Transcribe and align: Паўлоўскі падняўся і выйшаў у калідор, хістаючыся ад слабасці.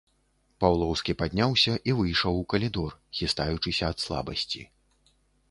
Паўлоўскі 0.63 1.15
падняўся 1.19 1.73
і 1.89 1.95
выйшаў 1.99 2.39
у 2.41 2.47
калідор, 2.55 2.91
хістаючыся 3.19 3.83
ад 3.95 4.03
слабасці. 4.07 4.61